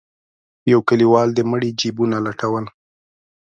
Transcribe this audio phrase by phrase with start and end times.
[0.71, 2.65] يو کليوال د مړي جيبونه لټول.